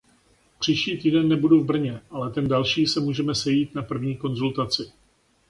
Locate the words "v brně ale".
1.59-2.31